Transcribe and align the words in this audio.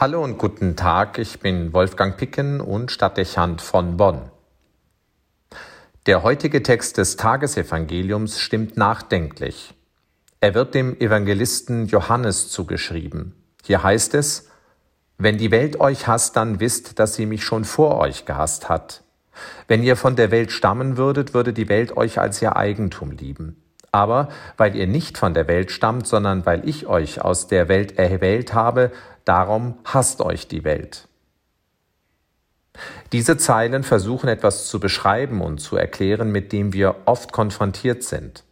Hallo 0.00 0.24
und 0.24 0.38
guten 0.38 0.76
Tag, 0.76 1.18
ich 1.18 1.40
bin 1.40 1.74
Wolfgang 1.74 2.16
Picken 2.16 2.62
und 2.62 2.90
Stadtdechant 2.90 3.60
von 3.60 3.98
Bonn. 3.98 4.30
Der 6.06 6.22
heutige 6.22 6.62
Text 6.62 6.96
des 6.96 7.16
Tagesevangeliums 7.16 8.40
stimmt 8.40 8.78
nachdenklich. 8.78 9.74
Er 10.40 10.54
wird 10.54 10.74
dem 10.74 10.98
Evangelisten 10.98 11.86
Johannes 11.86 12.48
zugeschrieben. 12.48 13.34
Hier 13.62 13.82
heißt 13.82 14.14
es, 14.14 14.48
Wenn 15.18 15.36
die 15.36 15.50
Welt 15.50 15.78
euch 15.78 16.06
hasst, 16.06 16.34
dann 16.34 16.60
wisst, 16.60 16.98
dass 16.98 17.12
sie 17.12 17.26
mich 17.26 17.44
schon 17.44 17.66
vor 17.66 17.98
euch 17.98 18.24
gehasst 18.24 18.70
hat. 18.70 19.02
Wenn 19.68 19.82
ihr 19.82 19.96
von 19.96 20.16
der 20.16 20.30
Welt 20.30 20.50
stammen 20.50 20.96
würdet, 20.96 21.34
würde 21.34 21.52
die 21.52 21.68
Welt 21.68 21.94
euch 21.94 22.18
als 22.18 22.40
ihr 22.40 22.56
Eigentum 22.56 23.10
lieben. 23.10 23.62
Aber 23.92 24.28
weil 24.56 24.76
ihr 24.76 24.86
nicht 24.86 25.18
von 25.18 25.34
der 25.34 25.48
Welt 25.48 25.70
stammt, 25.70 26.06
sondern 26.06 26.46
weil 26.46 26.66
ich 26.68 26.86
euch 26.86 27.22
aus 27.22 27.48
der 27.48 27.68
Welt 27.68 27.98
erwählt 27.98 28.54
habe, 28.54 28.92
darum 29.24 29.78
hasst 29.84 30.20
euch 30.20 30.48
die 30.48 30.64
Welt. 30.64 31.08
Diese 33.12 33.36
Zeilen 33.36 33.82
versuchen 33.82 34.28
etwas 34.28 34.68
zu 34.68 34.80
beschreiben 34.80 35.40
und 35.40 35.58
zu 35.58 35.76
erklären, 35.76 36.30
mit 36.30 36.52
dem 36.52 36.72
wir 36.72 36.96
oft 37.06 37.32
konfrontiert 37.32 38.02
sind. 38.02 38.44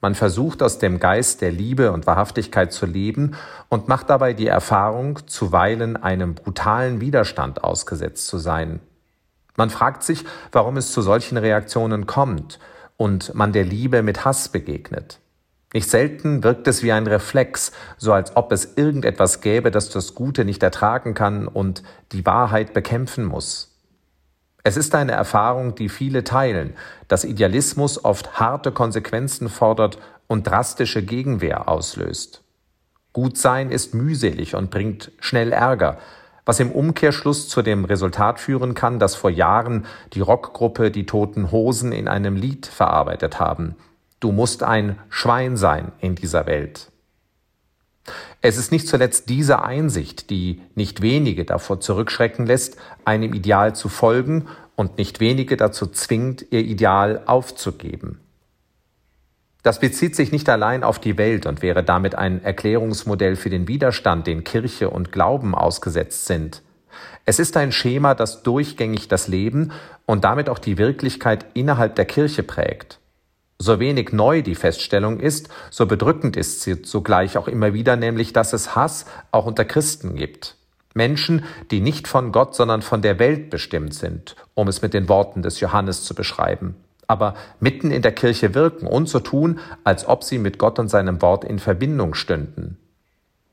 Man 0.00 0.14
versucht 0.14 0.62
aus 0.62 0.78
dem 0.78 1.00
Geist 1.00 1.40
der 1.40 1.50
Liebe 1.50 1.92
und 1.92 2.06
Wahrhaftigkeit 2.06 2.72
zu 2.72 2.86
leben 2.86 3.34
und 3.68 3.88
macht 3.88 4.10
dabei 4.10 4.34
die 4.34 4.46
Erfahrung, 4.46 5.26
zuweilen 5.26 5.96
einem 5.96 6.34
brutalen 6.34 7.00
Widerstand 7.00 7.64
ausgesetzt 7.64 8.26
zu 8.26 8.38
sein. 8.38 8.80
Man 9.56 9.70
fragt 9.70 10.02
sich, 10.02 10.24
warum 10.52 10.76
es 10.76 10.92
zu 10.92 11.00
solchen 11.00 11.38
Reaktionen 11.38 12.06
kommt 12.06 12.58
und 12.96 13.34
man 13.34 13.52
der 13.52 13.64
Liebe 13.64 14.02
mit 14.02 14.24
Hass 14.24 14.48
begegnet. 14.48 15.18
Nicht 15.76 15.90
selten 15.90 16.42
wirkt 16.42 16.66
es 16.68 16.82
wie 16.82 16.90
ein 16.90 17.06
Reflex, 17.06 17.70
so 17.98 18.14
als 18.14 18.34
ob 18.34 18.50
es 18.50 18.78
irgendetwas 18.78 19.42
gäbe, 19.42 19.70
das 19.70 19.90
das 19.90 20.14
Gute 20.14 20.46
nicht 20.46 20.62
ertragen 20.62 21.12
kann 21.12 21.46
und 21.46 21.82
die 22.12 22.24
Wahrheit 22.24 22.72
bekämpfen 22.72 23.26
muss. 23.26 23.76
Es 24.64 24.78
ist 24.78 24.94
eine 24.94 25.12
Erfahrung, 25.12 25.74
die 25.74 25.90
viele 25.90 26.24
teilen, 26.24 26.72
dass 27.08 27.24
Idealismus 27.24 28.06
oft 28.06 28.40
harte 28.40 28.72
Konsequenzen 28.72 29.50
fordert 29.50 29.98
und 30.28 30.46
drastische 30.46 31.02
Gegenwehr 31.02 31.68
auslöst. 31.68 32.42
Gutsein 33.12 33.70
ist 33.70 33.92
mühselig 33.92 34.54
und 34.54 34.70
bringt 34.70 35.12
schnell 35.20 35.52
Ärger, 35.52 35.98
was 36.46 36.58
im 36.58 36.72
Umkehrschluss 36.72 37.50
zu 37.50 37.60
dem 37.60 37.84
Resultat 37.84 38.40
führen 38.40 38.72
kann, 38.72 38.98
dass 38.98 39.14
vor 39.14 39.28
Jahren 39.28 39.84
die 40.14 40.20
Rockgruppe 40.20 40.90
die 40.90 41.04
Toten 41.04 41.52
Hosen 41.52 41.92
in 41.92 42.08
einem 42.08 42.34
Lied 42.34 42.64
verarbeitet 42.64 43.38
haben. 43.38 43.76
Du 44.20 44.32
musst 44.32 44.62
ein 44.62 44.98
Schwein 45.10 45.56
sein 45.56 45.92
in 46.00 46.14
dieser 46.14 46.46
Welt. 46.46 46.90
Es 48.40 48.56
ist 48.56 48.72
nicht 48.72 48.86
zuletzt 48.86 49.28
diese 49.28 49.62
Einsicht, 49.62 50.30
die 50.30 50.62
nicht 50.74 51.02
wenige 51.02 51.44
davor 51.44 51.80
zurückschrecken 51.80 52.46
lässt, 52.46 52.76
einem 53.04 53.34
Ideal 53.34 53.74
zu 53.74 53.88
folgen 53.88 54.46
und 54.76 54.98
nicht 54.98 55.20
wenige 55.20 55.56
dazu 55.56 55.86
zwingt, 55.86 56.46
ihr 56.50 56.60
Ideal 56.60 57.22
aufzugeben. 57.26 58.20
Das 59.62 59.80
bezieht 59.80 60.14
sich 60.14 60.30
nicht 60.30 60.48
allein 60.48 60.84
auf 60.84 61.00
die 61.00 61.18
Welt 61.18 61.44
und 61.44 61.60
wäre 61.60 61.82
damit 61.82 62.14
ein 62.14 62.44
Erklärungsmodell 62.44 63.34
für 63.34 63.50
den 63.50 63.66
Widerstand, 63.66 64.28
den 64.28 64.44
Kirche 64.44 64.90
und 64.90 65.10
Glauben 65.10 65.56
ausgesetzt 65.56 66.26
sind. 66.26 66.62
Es 67.24 67.40
ist 67.40 67.56
ein 67.56 67.72
Schema, 67.72 68.14
das 68.14 68.44
durchgängig 68.44 69.08
das 69.08 69.26
Leben 69.26 69.72
und 70.06 70.22
damit 70.22 70.48
auch 70.48 70.60
die 70.60 70.78
Wirklichkeit 70.78 71.46
innerhalb 71.54 71.96
der 71.96 72.04
Kirche 72.04 72.44
prägt. 72.44 73.00
So 73.58 73.80
wenig 73.80 74.12
neu 74.12 74.42
die 74.42 74.54
Feststellung 74.54 75.18
ist, 75.18 75.48
so 75.70 75.86
bedrückend 75.86 76.36
ist 76.36 76.62
sie 76.62 76.82
zugleich 76.82 77.38
auch 77.38 77.48
immer 77.48 77.72
wieder, 77.72 77.96
nämlich 77.96 78.32
dass 78.32 78.52
es 78.52 78.76
Hass 78.76 79.06
auch 79.30 79.46
unter 79.46 79.64
Christen 79.64 80.14
gibt. 80.14 80.56
Menschen, 80.94 81.44
die 81.70 81.80
nicht 81.80 82.08
von 82.08 82.32
Gott, 82.32 82.54
sondern 82.54 82.82
von 82.82 83.02
der 83.02 83.18
Welt 83.18 83.50
bestimmt 83.50 83.94
sind, 83.94 84.36
um 84.54 84.68
es 84.68 84.82
mit 84.82 84.94
den 84.94 85.08
Worten 85.08 85.42
des 85.42 85.60
Johannes 85.60 86.04
zu 86.04 86.14
beschreiben 86.14 86.76
aber 87.06 87.34
mitten 87.60 87.90
in 87.90 88.02
der 88.02 88.12
Kirche 88.12 88.54
wirken 88.54 88.86
und 88.86 89.08
so 89.08 89.20
tun, 89.20 89.60
als 89.84 90.06
ob 90.06 90.24
sie 90.24 90.38
mit 90.38 90.58
Gott 90.58 90.78
und 90.78 90.88
seinem 90.88 91.22
Wort 91.22 91.44
in 91.44 91.58
Verbindung 91.58 92.14
stünden. 92.14 92.78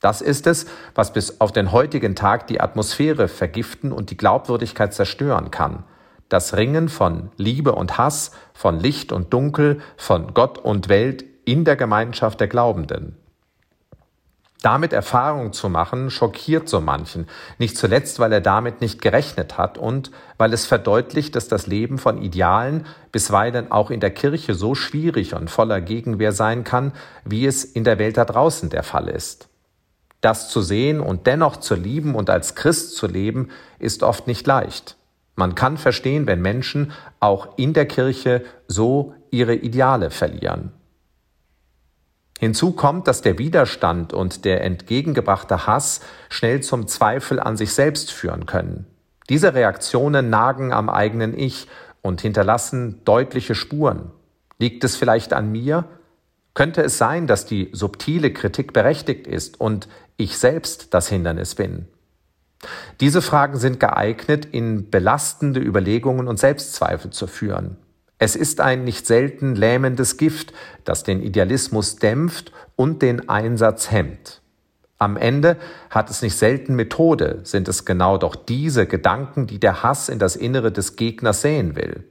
Das 0.00 0.20
ist 0.20 0.46
es, 0.46 0.66
was 0.94 1.12
bis 1.12 1.40
auf 1.40 1.52
den 1.52 1.72
heutigen 1.72 2.14
Tag 2.14 2.46
die 2.48 2.60
Atmosphäre 2.60 3.28
vergiften 3.28 3.92
und 3.92 4.10
die 4.10 4.16
Glaubwürdigkeit 4.16 4.92
zerstören 4.92 5.50
kann. 5.50 5.84
Das 6.28 6.56
Ringen 6.56 6.88
von 6.88 7.30
Liebe 7.36 7.72
und 7.72 7.98
Hass, 7.98 8.32
von 8.52 8.80
Licht 8.80 9.12
und 9.12 9.32
Dunkel, 9.32 9.80
von 9.96 10.34
Gott 10.34 10.58
und 10.58 10.88
Welt 10.88 11.24
in 11.44 11.64
der 11.64 11.76
Gemeinschaft 11.76 12.40
der 12.40 12.48
Glaubenden. 12.48 13.16
Damit 14.62 14.92
Erfahrung 14.92 15.52
zu 15.52 15.68
machen, 15.68 16.10
schockiert 16.10 16.68
so 16.68 16.80
manchen, 16.80 17.28
nicht 17.58 17.76
zuletzt, 17.76 18.18
weil 18.18 18.32
er 18.32 18.40
damit 18.40 18.80
nicht 18.80 19.00
gerechnet 19.00 19.58
hat 19.58 19.78
und 19.78 20.10
weil 20.38 20.52
es 20.52 20.66
verdeutlicht, 20.66 21.36
dass 21.36 21.46
das 21.46 21.68
Leben 21.68 21.98
von 21.98 22.20
Idealen 22.20 22.86
bisweilen 23.12 23.70
auch 23.70 23.92
in 23.92 24.00
der 24.00 24.10
Kirche 24.10 24.54
so 24.54 24.74
schwierig 24.74 25.34
und 25.34 25.50
voller 25.50 25.80
Gegenwehr 25.80 26.32
sein 26.32 26.64
kann, 26.64 26.92
wie 27.24 27.46
es 27.46 27.64
in 27.64 27.84
der 27.84 28.00
Welt 28.00 28.16
da 28.16 28.24
draußen 28.24 28.68
der 28.70 28.82
Fall 28.82 29.08
ist. 29.08 29.48
Das 30.20 30.48
zu 30.48 30.62
sehen 30.62 30.98
und 30.98 31.28
dennoch 31.28 31.58
zu 31.58 31.76
lieben 31.76 32.16
und 32.16 32.30
als 32.30 32.56
Christ 32.56 32.96
zu 32.96 33.06
leben, 33.06 33.50
ist 33.78 34.02
oft 34.02 34.26
nicht 34.26 34.46
leicht. 34.48 34.95
Man 35.36 35.54
kann 35.54 35.76
verstehen, 35.76 36.26
wenn 36.26 36.40
Menschen 36.40 36.92
auch 37.20 37.56
in 37.56 37.74
der 37.74 37.86
Kirche 37.86 38.44
so 38.66 39.14
ihre 39.30 39.54
Ideale 39.54 40.10
verlieren. 40.10 40.72
Hinzu 42.38 42.72
kommt, 42.72 43.06
dass 43.06 43.22
der 43.22 43.38
Widerstand 43.38 44.12
und 44.12 44.44
der 44.44 44.62
entgegengebrachte 44.64 45.66
Hass 45.66 46.00
schnell 46.28 46.62
zum 46.62 46.86
Zweifel 46.86 47.40
an 47.40 47.56
sich 47.56 47.72
selbst 47.72 48.10
führen 48.12 48.44
können. 48.46 48.86
Diese 49.28 49.54
Reaktionen 49.54 50.30
nagen 50.30 50.72
am 50.72 50.88
eigenen 50.88 51.38
Ich 51.38 51.66
und 52.02 52.20
hinterlassen 52.20 53.00
deutliche 53.04 53.54
Spuren. 53.54 54.12
Liegt 54.58 54.84
es 54.84 54.96
vielleicht 54.96 55.32
an 55.32 55.50
mir? 55.50 55.84
Könnte 56.54 56.82
es 56.82 56.96
sein, 56.96 57.26
dass 57.26 57.44
die 57.44 57.70
subtile 57.72 58.32
Kritik 58.32 58.72
berechtigt 58.72 59.26
ist 59.26 59.60
und 59.60 59.88
ich 60.16 60.38
selbst 60.38 60.94
das 60.94 61.08
Hindernis 61.08 61.54
bin? 61.54 61.88
Diese 63.00 63.22
Fragen 63.22 63.58
sind 63.58 63.80
geeignet, 63.80 64.46
in 64.46 64.90
belastende 64.90 65.60
Überlegungen 65.60 66.28
und 66.28 66.38
Selbstzweifel 66.38 67.10
zu 67.10 67.26
führen. 67.26 67.76
Es 68.18 68.34
ist 68.34 68.60
ein 68.60 68.84
nicht 68.84 69.06
selten 69.06 69.54
lähmendes 69.54 70.16
Gift, 70.16 70.54
das 70.84 71.04
den 71.04 71.22
Idealismus 71.22 71.96
dämpft 71.96 72.50
und 72.74 73.02
den 73.02 73.28
Einsatz 73.28 73.90
hemmt. 73.90 74.40
Am 74.98 75.18
Ende 75.18 75.58
hat 75.90 76.08
es 76.08 76.22
nicht 76.22 76.36
selten 76.36 76.74
Methode, 76.74 77.40
sind 77.42 77.68
es 77.68 77.84
genau 77.84 78.16
doch 78.16 78.34
diese 78.34 78.86
Gedanken, 78.86 79.46
die 79.46 79.60
der 79.60 79.82
Hass 79.82 80.08
in 80.08 80.18
das 80.18 80.36
Innere 80.36 80.72
des 80.72 80.96
Gegners 80.96 81.42
säen 81.42 81.76
will. 81.76 82.04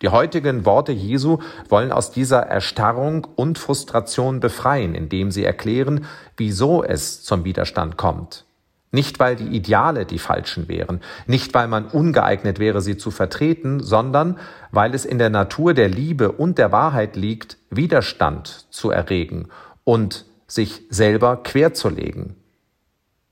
Die 0.00 0.10
heutigen 0.10 0.64
Worte 0.64 0.92
Jesu 0.92 1.38
wollen 1.68 1.90
aus 1.90 2.12
dieser 2.12 2.42
Erstarrung 2.42 3.26
und 3.34 3.58
Frustration 3.58 4.38
befreien, 4.38 4.94
indem 4.94 5.32
sie 5.32 5.42
erklären, 5.42 6.06
wieso 6.36 6.84
es 6.84 7.24
zum 7.24 7.44
Widerstand 7.44 7.96
kommt. 7.96 8.44
Nicht, 8.90 9.18
weil 9.20 9.36
die 9.36 9.54
Ideale 9.54 10.06
die 10.06 10.18
falschen 10.18 10.66
wären, 10.66 11.00
nicht, 11.26 11.52
weil 11.52 11.68
man 11.68 11.86
ungeeignet 11.86 12.58
wäre, 12.58 12.80
sie 12.80 12.96
zu 12.96 13.10
vertreten, 13.10 13.80
sondern 13.80 14.38
weil 14.70 14.94
es 14.94 15.04
in 15.04 15.18
der 15.18 15.28
Natur 15.28 15.74
der 15.74 15.88
Liebe 15.88 16.32
und 16.32 16.56
der 16.56 16.72
Wahrheit 16.72 17.14
liegt, 17.14 17.58
Widerstand 17.68 18.66
zu 18.70 18.90
erregen 18.90 19.48
und 19.84 20.24
sich 20.46 20.84
selber 20.88 21.36
querzulegen. 21.42 22.36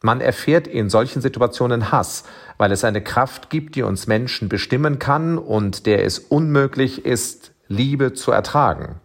Man 0.03 0.21
erfährt 0.21 0.69
in 0.69 0.91
solchen 0.91 1.22
Situationen 1.22 1.91
Hass, 1.91 2.25
weil 2.59 2.71
es 2.71 2.84
eine 2.84 3.03
Kraft 3.03 3.49
gibt, 3.49 3.77
die 3.77 3.83
uns 3.83 4.06
Menschen 4.06 4.50
bestimmen 4.50 4.99
kann 4.99 5.38
und 5.38 5.87
der 5.87 6.05
es 6.05 6.19
unmöglich 6.19 7.06
ist, 7.06 7.53
Liebe 7.67 8.12
zu 8.12 8.31
ertragen. 8.31 9.00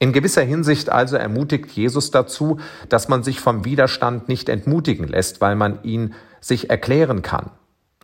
In 0.00 0.14
gewisser 0.14 0.42
Hinsicht 0.42 0.88
also 0.88 1.16
ermutigt 1.16 1.70
Jesus 1.72 2.10
dazu, 2.10 2.58
dass 2.88 3.08
man 3.08 3.22
sich 3.22 3.38
vom 3.38 3.66
Widerstand 3.66 4.28
nicht 4.28 4.48
entmutigen 4.48 5.06
lässt, 5.06 5.42
weil 5.42 5.56
man 5.56 5.82
ihn 5.82 6.14
sich 6.40 6.70
erklären 6.70 7.20
kann. 7.20 7.50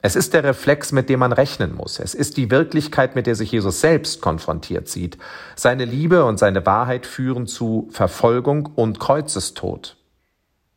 Es 0.02 0.14
ist 0.14 0.34
der 0.34 0.44
Reflex, 0.44 0.92
mit 0.92 1.08
dem 1.08 1.20
man 1.20 1.32
rechnen 1.32 1.74
muss. 1.74 1.98
Es 1.98 2.14
ist 2.14 2.36
die 2.36 2.50
Wirklichkeit, 2.50 3.16
mit 3.16 3.26
der 3.26 3.34
sich 3.34 3.50
Jesus 3.50 3.80
selbst 3.80 4.20
konfrontiert 4.20 4.88
sieht. 4.88 5.16
Seine 5.56 5.86
Liebe 5.86 6.26
und 6.26 6.38
seine 6.38 6.66
Wahrheit 6.66 7.06
führen 7.06 7.46
zu 7.46 7.88
Verfolgung 7.90 8.66
und 8.74 9.00
Kreuzestod. 9.00 9.96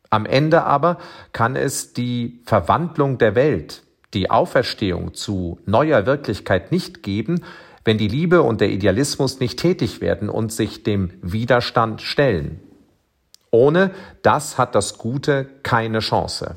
Am 0.09 0.25
Ende 0.25 0.63
aber 0.63 0.99
kann 1.33 1.57
es 1.57 1.91
die 1.91 2.41
Verwandlung 2.45 3.17
der 3.17 3.35
Welt, 3.35 3.83
die 4.13 4.31
Auferstehung 4.31 5.13
zu 5.13 5.59
neuer 5.65 6.05
Wirklichkeit 6.05 6.71
nicht 6.71 7.03
geben, 7.03 7.43
wenn 7.85 7.97
die 7.97 8.07
Liebe 8.07 8.41
und 8.41 8.61
der 8.61 8.69
Idealismus 8.69 9.39
nicht 9.39 9.59
tätig 9.59 10.01
werden 10.01 10.29
und 10.29 10.51
sich 10.51 10.83
dem 10.83 11.11
Widerstand 11.21 12.01
stellen. 12.01 12.59
Ohne 13.51 13.91
das 14.21 14.57
hat 14.57 14.75
das 14.75 14.97
Gute 14.97 15.47
keine 15.63 15.99
Chance. 15.99 16.55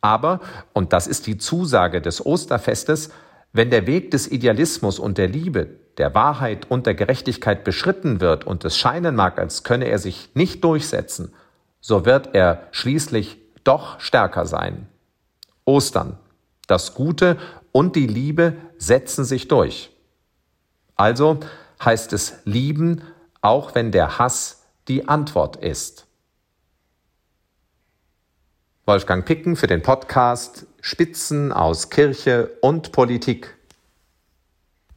Aber, 0.00 0.40
und 0.72 0.92
das 0.92 1.06
ist 1.06 1.26
die 1.26 1.38
Zusage 1.38 2.00
des 2.00 2.24
Osterfestes, 2.24 3.10
wenn 3.52 3.70
der 3.70 3.86
Weg 3.86 4.10
des 4.10 4.30
Idealismus 4.30 4.98
und 4.98 5.18
der 5.18 5.28
Liebe, 5.28 5.68
der 5.96 6.14
Wahrheit 6.14 6.70
und 6.70 6.86
der 6.86 6.94
Gerechtigkeit 6.94 7.64
beschritten 7.64 8.20
wird 8.20 8.46
und 8.46 8.64
es 8.64 8.76
scheinen 8.76 9.16
mag, 9.16 9.38
als 9.38 9.64
könne 9.64 9.86
er 9.86 9.98
sich 9.98 10.30
nicht 10.34 10.62
durchsetzen, 10.62 11.32
so 11.80 12.04
wird 12.04 12.34
er 12.34 12.68
schließlich 12.70 13.38
doch 13.64 13.98
stärker 14.00 14.46
sein. 14.46 14.86
Ostern. 15.64 16.18
Das 16.66 16.94
Gute 16.94 17.36
und 17.72 17.96
die 17.96 18.06
Liebe 18.06 18.54
setzen 18.76 19.24
sich 19.24 19.48
durch. 19.48 19.90
Also 20.98 21.38
heißt 21.82 22.12
es 22.12 22.40
lieben, 22.44 23.02
auch 23.40 23.74
wenn 23.76 23.92
der 23.92 24.18
Hass 24.18 24.64
die 24.88 25.08
Antwort 25.08 25.56
ist. 25.56 26.06
Wolfgang 28.84 29.24
Picken 29.24 29.54
für 29.54 29.68
den 29.68 29.82
Podcast 29.82 30.66
Spitzen 30.80 31.52
aus 31.52 31.90
Kirche 31.90 32.50
und 32.62 32.90
Politik. 32.90 33.57